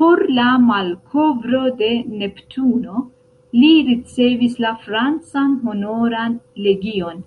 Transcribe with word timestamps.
Por 0.00 0.20
la 0.36 0.44
malkovro 0.66 1.62
de 1.80 1.88
Neptuno 2.20 3.04
li 3.58 3.72
ricevis 3.92 4.58
la 4.68 4.72
francan 4.88 5.60
Honoran 5.68 6.42
Legion. 6.70 7.24